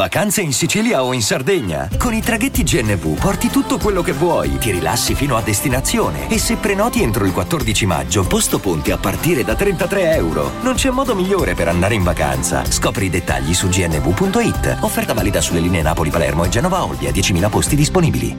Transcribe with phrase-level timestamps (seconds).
[0.00, 1.86] Vacanze in Sicilia o in Sardegna?
[1.98, 6.38] Con i traghetti GNV porti tutto quello che vuoi, ti rilassi fino a destinazione e
[6.38, 10.52] se prenoti entro il 14 maggio, posto ponti a partire da 33 euro.
[10.62, 12.64] Non c'è modo migliore per andare in vacanza.
[12.64, 14.78] Scopri i dettagli su gnv.it.
[14.80, 18.34] Offerta valida sulle linee Napoli-Palermo e Genova-Olbia, 10.000 posti disponibili.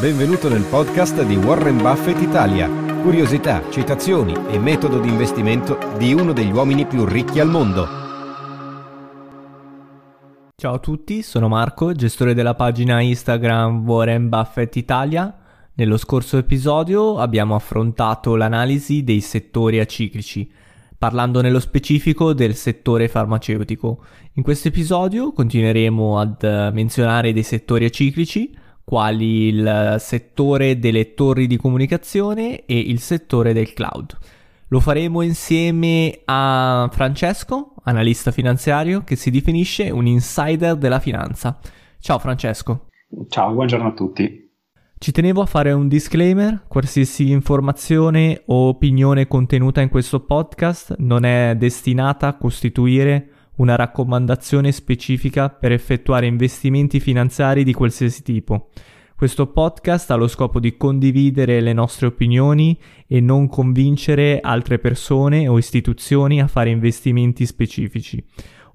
[0.00, 2.68] Benvenuto nel podcast di Warren Buffett Italia.
[3.02, 8.07] Curiosità, citazioni e metodo di investimento di uno degli uomini più ricchi al mondo.
[10.60, 15.32] Ciao a tutti, sono Marco, gestore della pagina Instagram Warren Buffett Italia.
[15.74, 20.50] Nello scorso episodio abbiamo affrontato l'analisi dei settori aciclici,
[20.98, 24.04] parlando nello specifico del settore farmaceutico.
[24.32, 28.52] In questo episodio continueremo ad menzionare dei settori aciclici,
[28.82, 34.18] quali il settore delle torri di comunicazione e il settore del cloud.
[34.70, 41.58] Lo faremo insieme a Francesco, analista finanziario che si definisce un insider della finanza.
[41.98, 42.88] Ciao Francesco.
[43.28, 44.46] Ciao, buongiorno a tutti.
[44.98, 51.24] Ci tenevo a fare un disclaimer, qualsiasi informazione o opinione contenuta in questo podcast non
[51.24, 58.68] è destinata a costituire una raccomandazione specifica per effettuare investimenti finanziari di qualsiasi tipo.
[59.18, 65.48] Questo podcast ha lo scopo di condividere le nostre opinioni e non convincere altre persone
[65.48, 68.24] o istituzioni a fare investimenti specifici.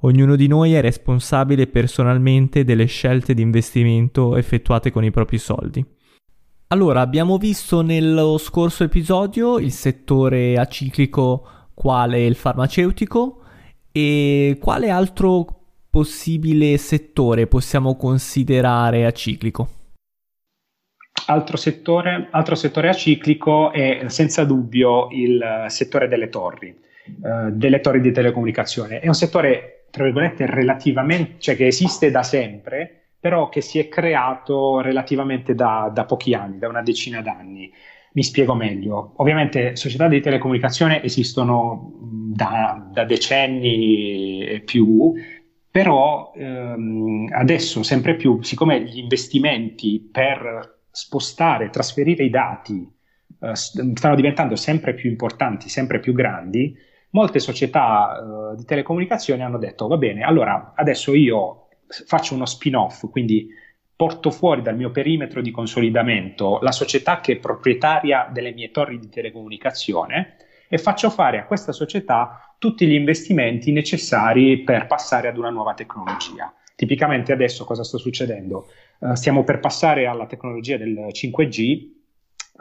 [0.01, 5.85] Ognuno di noi è responsabile personalmente delle scelte di investimento effettuate con i propri soldi.
[6.67, 13.43] Allora, abbiamo visto nello scorso episodio il settore aciclico quale il farmaceutico
[13.93, 15.45] e quale altro
[15.89, 19.82] possibile settore possiamo considerare aciclico?
[21.25, 28.01] Altro settore, altro settore aciclico è senza dubbio il settore delle torri, eh, delle torri
[28.01, 28.99] di telecomunicazione.
[28.99, 33.87] È un settore, tra virgolette, relativamente, cioè che esiste da sempre, però che si è
[33.87, 37.71] creato relativamente da, da pochi anni, da una decina d'anni.
[38.15, 39.13] Mi spiego meglio.
[39.17, 45.13] Ovviamente società di telecomunicazione esistono da, da decenni e più,
[45.71, 52.87] però ehm, adesso sempre più, siccome gli investimenti per spostare, trasferire i dati
[53.39, 56.77] uh, stanno diventando sempre più importanti, sempre più grandi,
[57.09, 61.67] molte società uh, di telecomunicazioni hanno detto va bene, allora adesso io
[62.05, 63.49] faccio uno spin-off, quindi
[63.95, 68.99] porto fuori dal mio perimetro di consolidamento la società che è proprietaria delle mie torri
[68.99, 70.37] di telecomunicazione
[70.69, 75.73] e faccio fare a questa società tutti gli investimenti necessari per passare ad una nuova
[75.73, 76.53] tecnologia.
[76.75, 78.67] Tipicamente adesso cosa sta succedendo?
[78.99, 81.91] Uh, stiamo per passare alla tecnologia del 5G,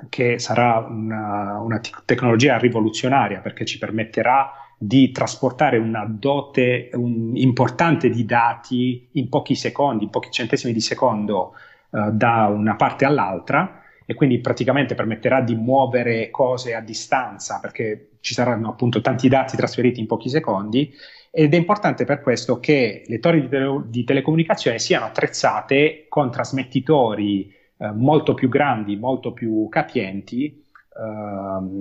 [0.08, 7.36] che sarà una, una te- tecnologia rivoluzionaria perché ci permetterà di trasportare una dote un,
[7.36, 11.54] importante di dati in pochi secondi, in pochi centesimi di secondo
[11.90, 18.08] uh, da una parte all'altra e quindi praticamente permetterà di muovere cose a distanza perché
[18.20, 20.92] ci saranno appunto tanti dati trasferiti in pochi secondi
[21.34, 26.30] ed è importante per questo che le torri di, tele- di telecomunicazione siano attrezzate con
[26.30, 30.61] trasmettitori eh, molto più grandi, molto più capienti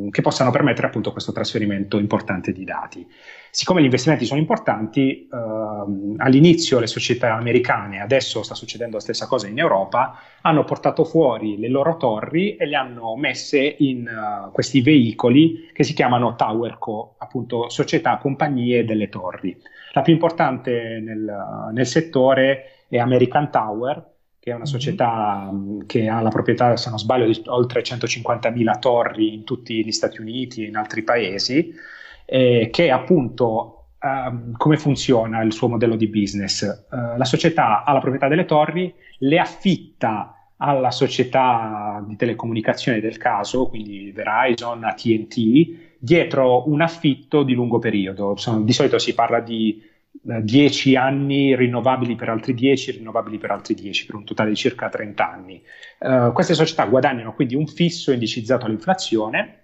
[0.09, 3.05] che possano permettere appunto questo trasferimento importante di dati.
[3.49, 9.27] Siccome gli investimenti sono importanti, uh, all'inizio le società americane, adesso sta succedendo la stessa
[9.27, 14.51] cosa in Europa, hanno portato fuori le loro torri e le hanno messe in uh,
[14.51, 19.59] questi veicoli che si chiamano Tower Co, appunto società, compagnie delle torri.
[19.91, 24.11] La più importante nel, nel settore è American Tower,
[24.41, 24.69] che è una mhm.
[24.69, 25.81] società mm-hmm.
[25.85, 30.19] che ha la proprietà, se non sbaglio, di oltre 150.000 torri in tutti gli Stati
[30.19, 31.71] Uniti e in altri paesi,
[32.25, 36.63] eh, che appunto Um, come funziona il suo modello di business?
[36.89, 43.17] Uh, la società ha la proprietà delle torri, le affitta alla società di telecomunicazione del
[43.17, 48.35] caso, quindi Verizon, ATT, dietro un affitto di lungo periodo.
[48.37, 53.73] Sono, di solito si parla di 10 anni rinnovabili per altri 10, rinnovabili per altri
[53.73, 55.61] 10, per un totale di circa 30 anni.
[55.99, 59.57] Uh, queste società guadagnano quindi un fisso indicizzato all'inflazione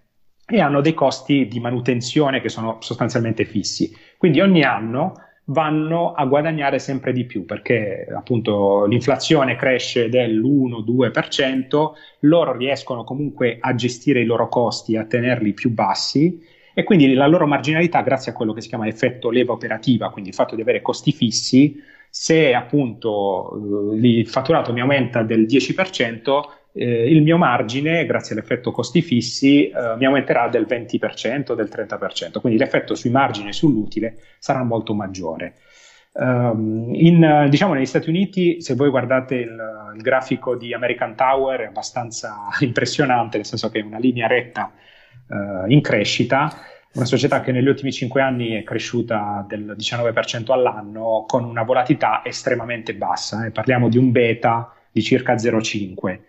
[0.47, 3.91] e hanno dei costi di manutenzione che sono sostanzialmente fissi.
[4.17, 5.13] Quindi ogni anno
[5.49, 11.91] vanno a guadagnare sempre di più perché appunto l'inflazione cresce dell'1-2%,
[12.21, 17.25] loro riescono comunque a gestire i loro costi, a tenerli più bassi e quindi la
[17.25, 20.61] loro marginalità, grazie a quello che si chiama effetto leva operativa, quindi il fatto di
[20.61, 26.41] avere costi fissi, se appunto eh, il fatturato mi aumenta del 10%,
[26.73, 32.39] eh, il mio margine, grazie all'effetto costi fissi, eh, mi aumenterà del 20%, del 30%,
[32.39, 35.55] quindi l'effetto sui margini e sull'utile sarà molto maggiore.
[36.11, 41.61] Um, in, diciamo, negli Stati Uniti, se voi guardate il, il, grafico di American Tower,
[41.61, 44.71] è abbastanza impressionante, nel senso che è una linea retta
[45.29, 46.66] uh, in crescita,
[46.97, 52.21] una società che negli ultimi cinque anni è cresciuta del 19% all'anno con una volatilità
[52.25, 53.51] estremamente bassa, eh.
[53.51, 56.19] parliamo di un beta di circa 0,5.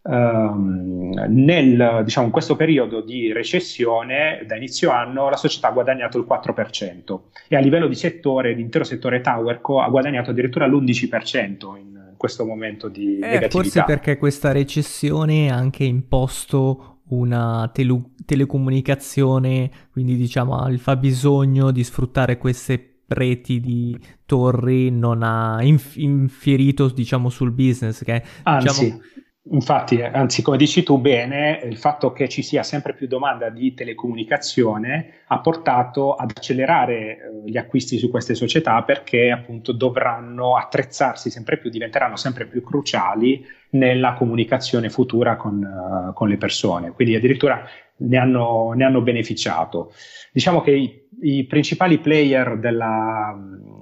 [0.00, 6.18] Um, nel, diciamo, in questo periodo di recessione, da inizio anno, la società ha guadagnato
[6.18, 12.14] il 4% e a livello di settore, l'intero settore Towerco ha guadagnato addirittura l'11% in
[12.16, 13.48] questo momento di eh, negatività.
[13.48, 21.84] Forse perché questa recessione ha anche imposto una tele- telecomunicazione, quindi diciamo il fabbisogno di
[21.84, 29.00] sfruttare queste reti di torri non ha inf- infierito diciamo sul business che Anzi, diciamo,
[29.50, 33.72] Infatti, anzi, come dici tu bene, il fatto che ci sia sempre più domanda di
[33.72, 41.30] telecomunicazione ha portato ad accelerare eh, gli acquisti su queste società perché appunto dovranno attrezzarsi
[41.30, 46.90] sempre più, diventeranno sempre più cruciali nella comunicazione futura con, uh, con le persone.
[46.92, 47.64] Quindi addirittura
[47.98, 49.92] ne hanno, ne hanno beneficiato.
[50.30, 53.34] Diciamo che i, i, principali player della,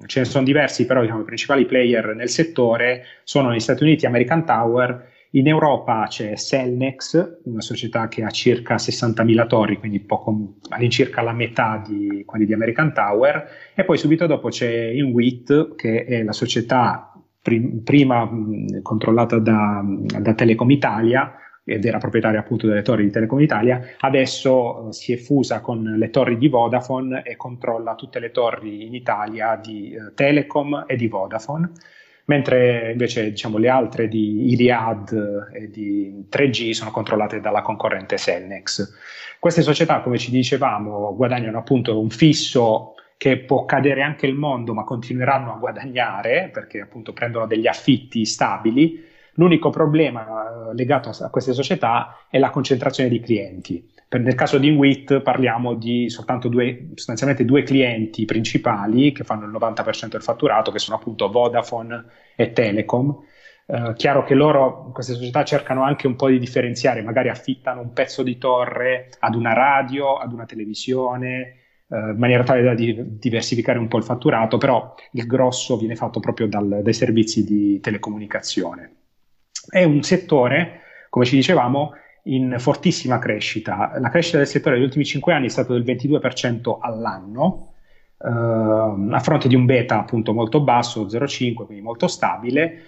[0.07, 4.07] ce ne sono diversi, però diciamo, i principali player nel settore sono negli Stati Uniti
[4.07, 10.55] American Tower in Europa c'è Cellnex, una società che ha circa 60.000 torri, quindi poco,
[10.71, 16.05] all'incirca la metà di quelli di American Tower, e poi subito dopo c'è Inwit, che
[16.05, 17.13] è la società
[17.43, 21.35] prim- prima mh, controllata da, da, Telecom Italia,
[21.65, 25.83] ed era proprietaria appunto delle torri di Telecom Italia, adesso uh, si è fusa con
[25.83, 30.97] le torri di Vodafone e controlla tutte le torri in Italia di uh, Telecom e
[30.97, 31.73] di Vodafone
[32.27, 38.95] mentre invece diciamo, le altre di Iliad e di 3G sono controllate dalla concorrente Cellnex.
[39.39, 44.75] Queste società, come ci dicevamo, guadagnano appunto un fisso che può cadere anche il mondo,
[44.75, 49.05] ma continueranno a guadagnare perché appunto prendono degli affitti stabili.
[49.35, 50.27] L'unico problema
[50.71, 53.89] eh, legato a queste società è la concentrazione di clienti.
[54.17, 59.45] Per, nel caso di Inwit parliamo di soltanto due, sostanzialmente due clienti principali che fanno
[59.45, 62.05] il 90% del fatturato, che sono appunto Vodafone
[62.35, 63.15] e Telecom.
[63.67, 67.93] Uh, chiaro che loro, queste società, cercano anche un po' di differenziare, magari affittano un
[67.93, 71.57] pezzo di torre ad una radio, ad una televisione,
[71.89, 75.97] uh, in maniera tale da di- diversificare un po' il fatturato, però il grosso viene
[75.97, 78.95] fatto proprio dal, dai servizi di telecomunicazione.
[79.69, 80.81] È un settore,
[81.11, 81.91] come ci dicevamo,
[82.27, 83.93] in fortissima crescita.
[83.99, 87.73] La crescita del settore negli ultimi 5 anni è stata del 22% all'anno,
[88.19, 92.83] eh, a fronte di un beta appunto molto basso, 0,5, quindi molto stabile,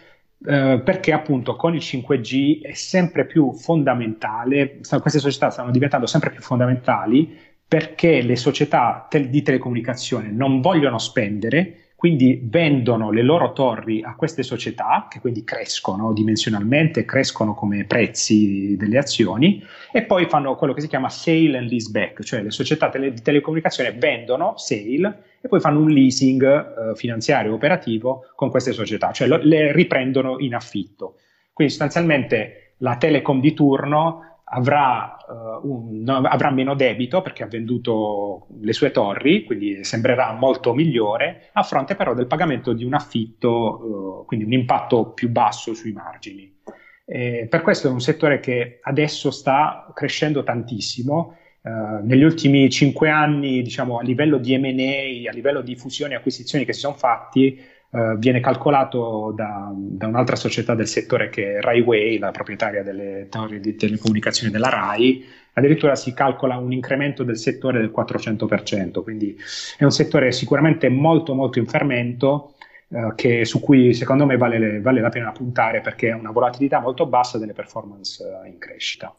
[0.47, 6.31] eh, perché appunto con il 5G è sempre più fondamentale, queste società stanno diventando sempre
[6.31, 7.37] più fondamentali
[7.69, 14.15] perché le società te- di telecomunicazione non vogliono spendere quindi vendono le loro torri a
[14.15, 19.61] queste società che quindi crescono dimensionalmente, crescono come prezzi delle azioni
[19.91, 23.13] e poi fanno quello che si chiama sale and lease back, cioè le società tele-
[23.13, 29.11] di telecomunicazione vendono sale e poi fanno un leasing eh, finanziario operativo con queste società,
[29.11, 31.17] cioè lo- le riprendono in affitto.
[31.53, 37.49] Quindi sostanzialmente la telecom di turno avrà, uh, un, no, avrà, meno debito perché ha
[37.49, 42.95] venduto le sue torri, quindi sembrerà molto migliore, a fronte però del pagamento di un
[42.95, 46.57] affitto, uh, quindi un impatto più basso sui margini.
[47.05, 51.37] E per questo è un settore che adesso sta crescendo tantissimo.
[51.61, 56.17] Uh, negli ultimi cinque anni, diciamo, a livello di MA, a livello di fusioni e
[56.17, 61.57] acquisizioni che si sono fatti, Uh, viene calcolato da, da, un'altra società del settore che
[61.57, 67.23] è Raiway, la proprietaria delle torri di telecomunicazioni della RAI, addirittura si calcola un incremento
[67.23, 69.35] del settore del 400%, quindi
[69.79, 72.57] è un settore sicuramente molto molto in fermento
[72.89, 76.81] uh, che, su cui secondo me vale, vale, la pena puntare perché ha una volatilità
[76.81, 79.17] molto bassa delle performance uh, in crescita.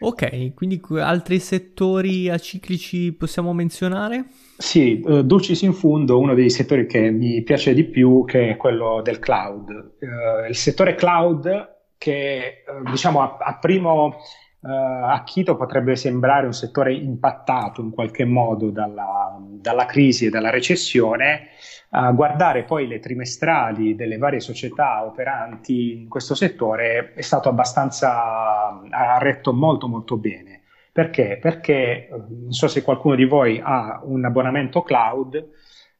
[0.00, 4.26] Ok, quindi altri settori aciclici possiamo menzionare?
[4.60, 8.56] Sì, uh, Dulcis in Fundo, uno dei settori che mi piace di più, che è
[8.58, 9.70] quello del cloud.
[10.00, 14.16] Uh, il settore cloud che, uh, diciamo, a, a primo
[14.60, 20.50] uh, acchito potrebbe sembrare un settore impattato in qualche modo dalla, dalla crisi e dalla
[20.50, 21.48] recessione,
[21.92, 28.78] a guardare poi le trimestrali delle varie società operanti in questo settore è stato abbastanza,
[28.90, 30.59] ha retto molto molto bene.
[31.00, 31.38] Perché?
[31.40, 35.48] Perché non so se qualcuno di voi ha un abbonamento cloud,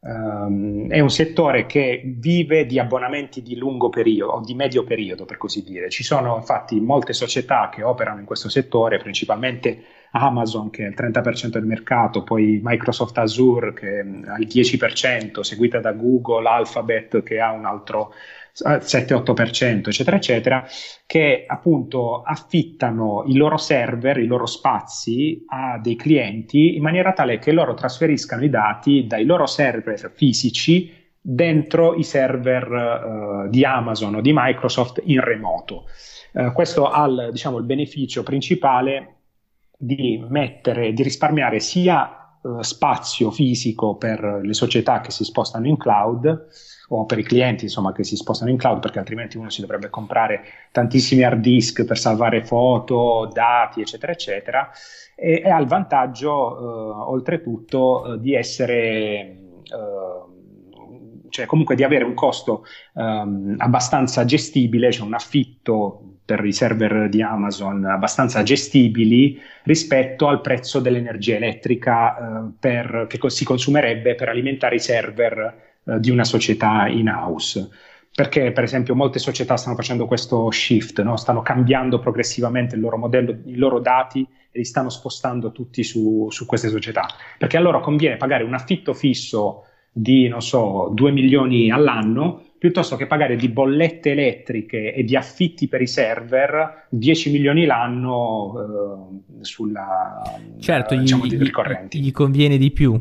[0.01, 5.39] um, è un settore che vive di abbonamenti di lungo periodo di medio periodo, per
[5.39, 5.89] così dire.
[5.89, 10.95] Ci sono infatti molte società che operano in questo settore, principalmente Amazon che è il
[10.95, 17.41] 30% del mercato, poi Microsoft Azure che ha il 10%, seguita da Google, Alphabet che
[17.41, 18.13] ha un altro
[18.55, 20.67] 7-8%, eccetera, eccetera,
[21.07, 27.39] che appunto affittano i loro server, i loro spazi a dei clienti in maniera tale
[27.39, 34.17] che loro trasferiscano i dati dai loro server fisici dentro i server uh, di Amazon
[34.17, 35.85] o di Microsoft in remoto.
[36.33, 39.17] Uh, questo ha il, diciamo, il beneficio principale
[39.77, 45.77] di mettere, di risparmiare sia uh, spazio fisico per le società che si spostano in
[45.77, 46.49] cloud,
[46.93, 49.91] o per i clienti insomma, che si spostano in cloud perché altrimenti uno si dovrebbe
[49.91, 50.43] comprare
[50.73, 54.71] tantissimi hard disk per salvare foto, dati eccetera eccetera.
[55.15, 60.39] E, e ha il vantaggio eh, oltretutto eh, di essere eh,
[61.31, 67.09] cioè comunque di avere un costo um, abbastanza gestibile, cioè un affitto per i server
[67.09, 74.29] di Amazon abbastanza gestibili rispetto al prezzo dell'energia elettrica uh, per, che si consumerebbe per
[74.29, 77.69] alimentare i server eh, di una società in house.
[78.13, 81.17] Perché, per esempio, molte società stanno facendo questo shift, no?
[81.17, 86.29] stanno cambiando progressivamente il loro modello, i loro dati e li stanno spostando tutti su,
[86.31, 87.07] su queste società.
[87.39, 92.97] Perché a loro conviene pagare un affitto fisso di, non so, 2 milioni all'anno piuttosto
[92.97, 98.53] che pagare di bollette elettriche e di affitti per i server 10 milioni l'anno
[99.41, 100.23] eh, sulla
[100.59, 102.01] certo, diciamo, gli, ricorrenti.
[102.01, 103.01] Gli conviene di più.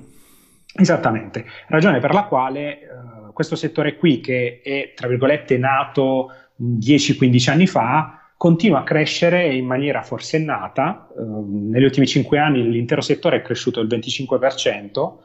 [0.73, 2.87] Esattamente, ragione per la quale eh,
[3.33, 6.31] questo settore qui, che è tra virgolette nato
[6.61, 11.09] 10-15 anni fa, continua a crescere in maniera forsennata.
[11.17, 15.17] Eh, negli ultimi 5 anni l'intero settore è cresciuto del 25%.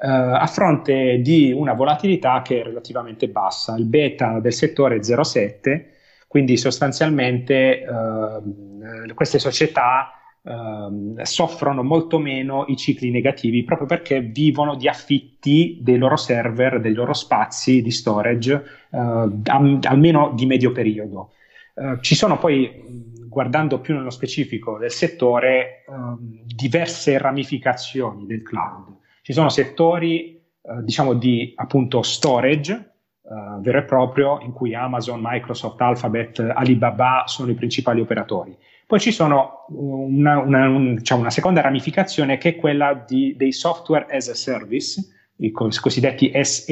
[0.00, 3.76] Eh, a fronte di una volatilità che è relativamente bassa.
[3.76, 5.84] Il beta del settore è 0,7,
[6.28, 14.76] quindi sostanzialmente uh, queste società Ehm, soffrono molto meno i cicli negativi proprio perché vivono
[14.76, 18.98] di affitti dei loro server, dei loro spazi di storage, uh,
[19.44, 21.32] am- almeno di medio periodo.
[21.74, 22.82] Uh, ci sono poi,
[23.28, 28.96] guardando più nello specifico del settore, ehm, diverse ramificazioni del cloud.
[29.28, 30.42] Ci sono settori,
[30.82, 32.94] diciamo, di appunto storage,
[33.28, 38.56] Uh, vero e proprio in cui Amazon, Microsoft, Alphabet, Alibaba sono i principali operatori.
[38.86, 43.52] Poi ci sono una, una, un, diciamo una seconda ramificazione che è quella di, dei
[43.52, 44.98] software as a service,
[45.36, 46.64] i cosiddetti SaaS,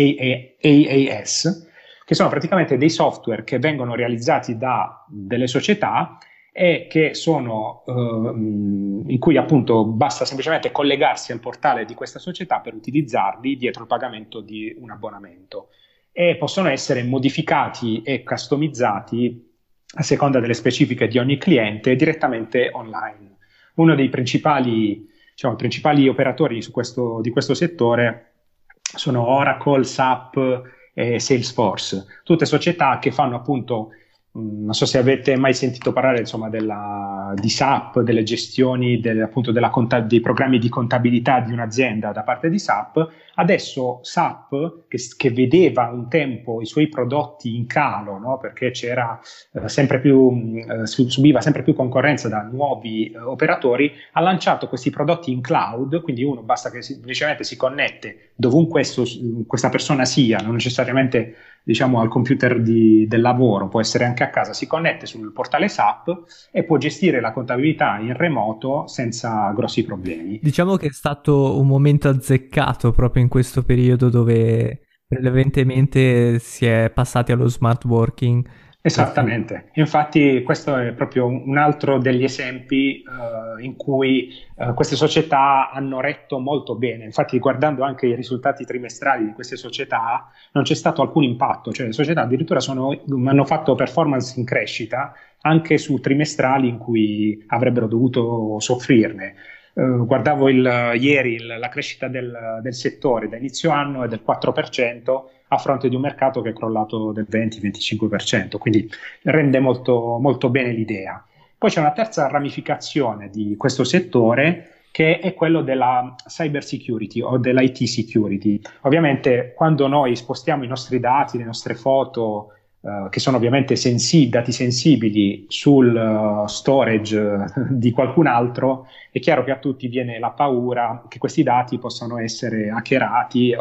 [2.07, 6.17] che sono praticamente dei software che vengono realizzati da delle società
[6.59, 12.61] e che sono uh, in cui appunto basta semplicemente collegarsi al portale di questa società
[12.61, 15.69] per utilizzarli dietro il pagamento di un abbonamento
[16.11, 19.53] e possono essere modificati e customizzati
[19.97, 23.37] a seconda delle specifiche di ogni cliente direttamente online.
[23.75, 28.33] Uno dei principali, diciamo, principali operatori questo, di questo settore
[28.81, 30.63] sono Oracle, SAP
[30.95, 33.91] e Salesforce, tutte società che fanno appunto
[34.37, 39.53] non so se avete mai sentito parlare insomma, della, di SAP, delle gestioni del, appunto,
[39.71, 43.09] conta- dei programmi di contabilità di un'azienda da parte di SAP.
[43.35, 48.39] Adesso SAP, che, che vedeva un tempo i suoi prodotti in calo, no?
[48.39, 54.21] perché eh, sempre più, mm, eh, subiva sempre più concorrenza da nuovi eh, operatori, ha
[54.21, 59.05] lanciato questi prodotti in cloud, quindi uno basta che semplicemente si connette dovunque questo,
[59.47, 61.35] questa persona sia, non necessariamente
[61.67, 65.67] diciamo, al computer di, del lavoro, può essere anche a casa, si connette sul portale
[65.67, 70.39] SAP e può gestire la contabilità in remoto senza grossi problemi.
[70.41, 76.93] Diciamo che è stato un momento azzeccato proprio in questo periodo dove prevalentemente si è
[76.95, 78.47] passati allo smart working
[78.87, 85.73] Esattamente, infatti questo è proprio un altro degli esempi uh, in cui uh, queste società
[85.73, 90.75] hanno retto molto bene, infatti guardando anche i risultati trimestrali di queste società non c'è
[90.75, 95.99] stato alcun impatto, cioè le società addirittura sono, hanno fatto performance in crescita anche su
[95.99, 99.35] trimestrali in cui avrebbero dovuto soffrirne.
[99.73, 104.23] Uh, guardavo il, ieri il, la crescita del, del settore da inizio anno è del
[104.25, 108.89] 4%, a fronte di un mercato che è crollato del 20-25%, quindi
[109.23, 111.25] rende molto, molto bene l'idea.
[111.59, 117.37] Poi c'è una terza ramificazione di questo settore che è quello della cyber security o
[117.37, 118.61] dell'IT security.
[118.83, 124.29] Ovviamente quando noi spostiamo i nostri dati, le nostre foto, eh, che sono ovviamente sensi-
[124.29, 130.19] dati sensibili sul uh, storage uh, di qualcun altro, è chiaro che a tutti viene
[130.19, 133.55] la paura che questi dati possano essere hackerati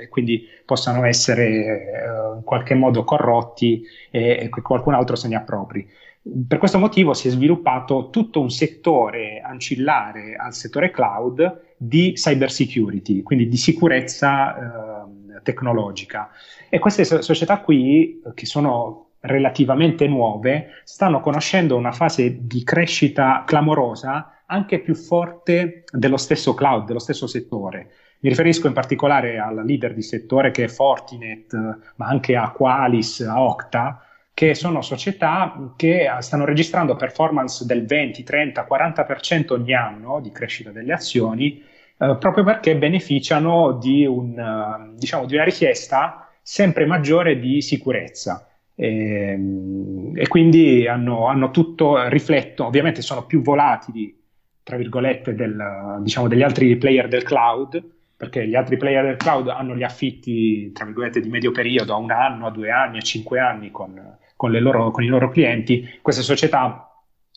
[0.00, 5.88] e quindi possano essere in qualche modo corrotti e, e qualcun altro se ne appropri.
[6.22, 12.50] Per questo motivo si è sviluppato tutto un settore ancillare al settore cloud di cyber
[12.50, 16.30] security, quindi di sicurezza eh, tecnologica.
[16.68, 23.44] E queste so- società qui, che sono relativamente nuove, stanno conoscendo una fase di crescita
[23.46, 27.92] clamorosa anche più forte dello stesso cloud, dello stesso settore.
[28.22, 31.54] Mi riferisco in particolare alla leader di settore che è Fortinet,
[31.96, 38.22] ma anche a Qualis, a Octa, che sono società che stanno registrando performance del 20,
[38.22, 41.62] 30, 40% ogni anno di crescita delle azioni,
[41.98, 48.48] eh, proprio perché beneficiano di, un, uh, diciamo, di, una richiesta sempre maggiore di sicurezza.
[48.74, 54.14] E, ehm, e quindi hanno, hanno, tutto, riflettono, ovviamente sono più volatili,
[54.62, 59.48] tra virgolette, del, diciamo, degli altri player del cloud, perché gli altri player del cloud
[59.48, 63.00] hanno gli affitti, tra virgolette, di medio periodo, a un anno, a due anni, a
[63.00, 65.98] cinque anni con, con, loro, con i loro clienti.
[66.02, 66.86] Queste società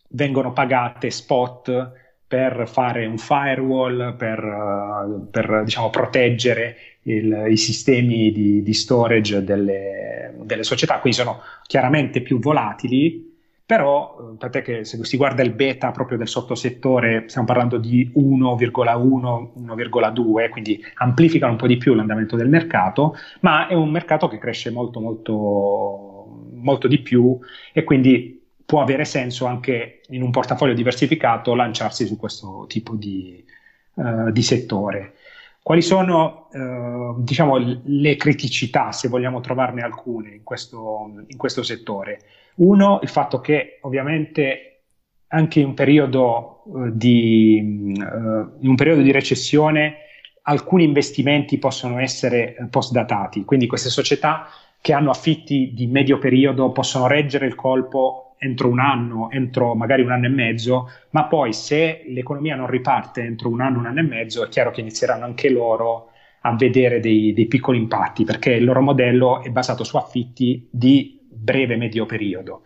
[0.09, 1.91] vengono pagate spot
[2.27, 10.33] per fare un firewall, per, per diciamo, proteggere il, i sistemi di, di storage delle,
[10.41, 13.32] delle, società, quindi sono chiaramente più volatili,
[13.75, 18.11] però eh, tant'è che se si guarda il beta proprio del sottosettore, stiamo parlando di
[18.15, 24.27] 1,1, 1,2, quindi amplificano un po' di più l'andamento del mercato, ma è un mercato
[24.27, 27.37] che cresce molto molto molto di più
[27.73, 33.43] e quindi può avere senso anche in un portafoglio diversificato lanciarsi su questo tipo di,
[33.95, 35.15] uh, di settore.
[35.63, 42.19] Quali sono uh, diciamo, le criticità, se vogliamo trovarne alcune, in questo, in questo settore?
[42.55, 44.81] Uno, il fatto che ovviamente
[45.27, 49.99] anche in un periodo, uh, di, in un periodo di recessione
[50.41, 54.47] alcuni investimenti possono essere post-datati, quindi queste società
[54.81, 60.01] che hanno affitti di medio periodo possono reggere il colpo entro un anno, entro magari
[60.01, 63.99] un anno e mezzo, ma poi se l'economia non riparte entro un anno, un anno
[63.99, 66.09] e mezzo, è chiaro che inizieranno anche loro
[66.41, 71.19] a vedere dei, dei piccoli impatti, perché il loro modello è basato su affitti di
[71.29, 72.63] breve medio periodo.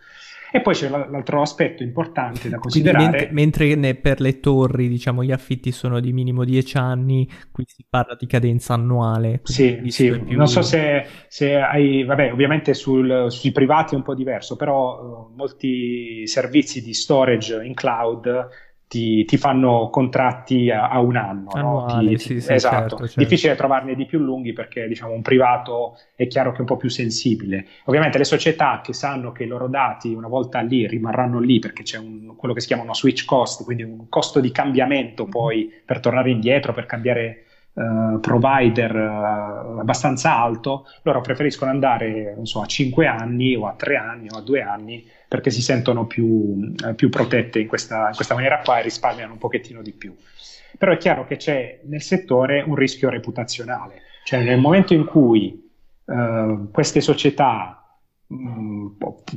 [0.50, 3.04] E poi c'è l'altro aspetto importante da considerare.
[3.04, 7.84] mentre, mentre per le torri, diciamo, gli affitti sono di minimo 10 anni, qui si
[7.88, 9.40] parla di cadenza annuale.
[9.42, 10.10] Sì, sì.
[10.10, 10.36] Più...
[10.36, 15.00] non so se, se, hai, vabbè, ovviamente sul, sui privati è un po' diverso, però
[15.00, 18.48] uh, molti servizi di storage in cloud
[18.88, 21.50] ti, ti, fanno contratti a, a un anno.
[21.54, 22.00] No?
[22.00, 22.76] ti, sì, sì, esatto.
[22.78, 23.20] Certo, certo.
[23.20, 26.78] Difficile trovarne di più lunghi perché diciamo, un privato è chiaro che è un po'
[26.78, 27.66] più sensibile.
[27.84, 31.82] Ovviamente le società che sanno che i loro dati una volta lì rimarranno lì perché
[31.82, 35.70] c'è un, quello che si chiama uno switch cost, quindi un costo di cambiamento poi
[35.84, 37.44] per tornare indietro, per cambiare
[37.78, 43.96] Uh, provider uh, abbastanza alto, loro preferiscono andare so, a 5 anni o a 3
[43.96, 48.14] anni o a 2 anni perché si sentono più, eh, più protette in questa, in
[48.16, 50.12] questa maniera qua e risparmiano un pochettino di più.
[50.76, 55.70] Però è chiaro che c'è nel settore un rischio reputazionale, cioè nel momento in cui
[56.04, 57.87] uh, queste società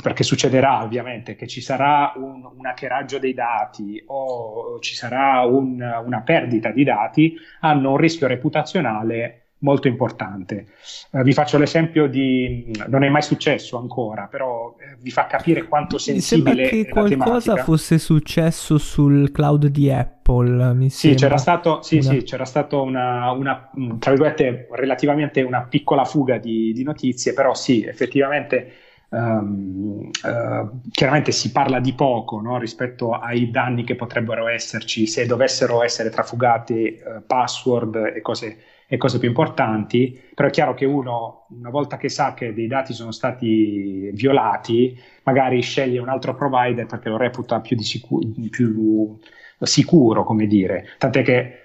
[0.01, 5.81] perché succederà ovviamente che ci sarà un, un hackeraggio dei dati o ci sarà un,
[6.05, 10.67] una perdita di dati, hanno un rischio reputazionale molto importante.
[11.11, 15.63] Uh, vi faccio l'esempio di, non è mai successo ancora, però eh, vi fa capire
[15.63, 21.37] quanto sensibile mi sembra che qualcosa fosse successo sul cloud di Apple, mi sì, c'era
[21.37, 22.03] stato, sì, una...
[22.03, 27.53] sì, c'era stato una, una, tra virgolette, relativamente una piccola fuga di, di notizie, però
[27.53, 28.80] sì, effettivamente
[29.13, 35.25] Um, uh, chiaramente si parla di poco no, rispetto ai danni che potrebbero esserci se
[35.25, 38.57] dovessero essere trafugati uh, password e cose
[38.91, 42.67] e cose più importanti, però è chiaro che uno, una volta che sa che dei
[42.67, 49.17] dati sono stati violati, magari sceglie un altro provider perché lo reputa più, sicuro, più
[49.61, 50.89] sicuro, come dire.
[50.97, 51.60] Tant'è che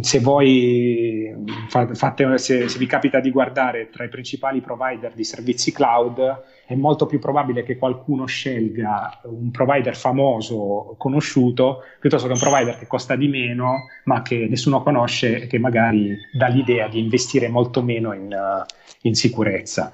[0.00, 1.32] se voi
[1.68, 6.74] fate, se, se, vi capita di guardare tra i principali provider di servizi cloud, è
[6.74, 12.88] molto più probabile che qualcuno scelga un provider famoso, conosciuto, piuttosto che un provider che
[12.88, 17.82] costa di meno, ma che nessuno conosce e che magari dà l'idea di investire molto
[17.82, 18.64] meno in, uh,
[19.02, 19.92] in sicurezza.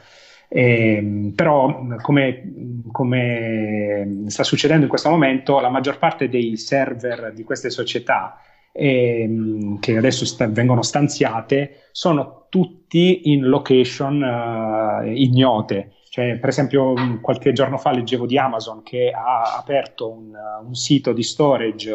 [0.51, 2.53] Eh, però, come,
[2.91, 8.41] come sta succedendo in questo momento, la maggior parte dei server di queste società
[8.79, 15.95] ehm, che adesso sta- vengono stanziate sono tutti in location uh, ignote.
[16.09, 20.33] Cioè, per esempio, qualche giorno fa leggevo di Amazon che ha aperto un,
[20.65, 21.95] un sito di storage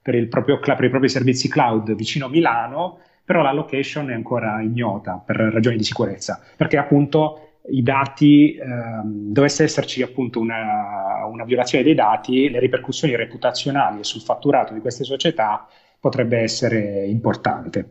[0.00, 4.60] per, proprio, per, i propri servizi cloud vicino a Milano, però la location è ancora
[4.62, 11.44] ignota per ragioni di sicurezza, perché appunto i dati, ehm, dovesse esserci appunto una, una
[11.44, 15.66] violazione dei dati, le ripercussioni reputazionali sul fatturato di queste società
[15.98, 17.90] potrebbe essere importante.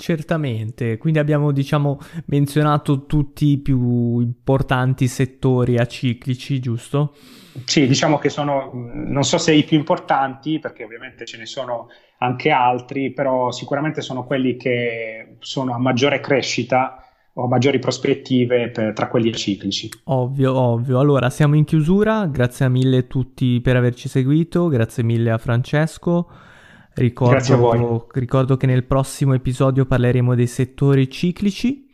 [0.00, 7.16] Certamente, quindi abbiamo diciamo menzionato tutti i più importanti settori aciclici, giusto?
[7.64, 11.88] Sì, diciamo che sono, non so se i più importanti, perché ovviamente ce ne sono
[12.18, 18.92] anche altri, però sicuramente sono quelli che sono a maggiore crescita o maggiori prospettive per,
[18.92, 19.88] tra quelli aciclici.
[20.04, 21.00] Ovvio, ovvio.
[21.00, 26.28] Allora, siamo in chiusura, grazie mille a tutti per averci seguito, grazie mille a Francesco.
[26.98, 31.86] Ricordo, ricordo che nel prossimo episodio parleremo dei settori ciclici.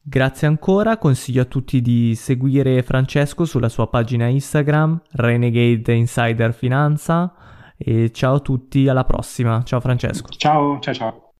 [0.00, 7.34] Grazie ancora, consiglio a tutti di seguire Francesco sulla sua pagina Instagram, Renegade Insider Finanza.
[7.76, 9.62] E ciao a tutti, alla prossima.
[9.64, 10.28] Ciao Francesco.
[10.30, 11.21] Ciao, ciao, ciao.